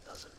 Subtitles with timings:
[0.00, 0.33] doesn't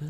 [0.00, 0.08] da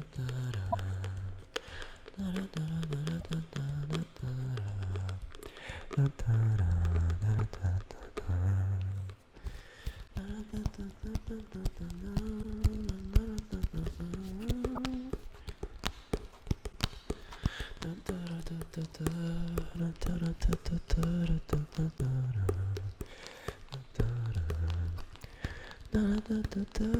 [26.29, 27.00] da da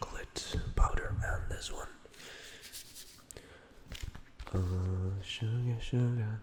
[0.00, 1.88] chocolate powder, and this one.
[4.54, 6.40] Oh, sugar, sugar.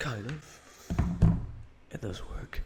[0.00, 0.60] Kind of.
[1.90, 2.62] It does work.